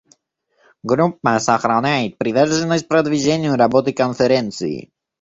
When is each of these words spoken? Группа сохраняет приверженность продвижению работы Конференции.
Группа 0.81 1.37
сохраняет 1.39 2.17
приверженность 2.17 2.87
продвижению 2.87 3.55
работы 3.55 3.93
Конференции. 3.93 4.89